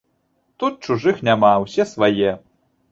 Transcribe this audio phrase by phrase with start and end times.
[0.63, 2.31] Тут чужых няма, усе свае!